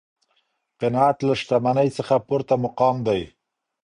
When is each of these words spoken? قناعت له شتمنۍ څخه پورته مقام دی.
قناعت 0.79 1.17
له 1.27 1.33
شتمنۍ 1.41 1.89
څخه 1.97 2.15
پورته 2.27 2.55
مقام 2.65 2.95
دی. 3.07 3.21